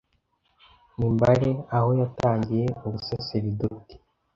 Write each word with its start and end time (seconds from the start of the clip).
n’i 0.97 1.07
Mbare 1.15 1.49
aho 1.77 1.89
yatangiye 2.01 2.65
ubusaseridoti 2.85 3.93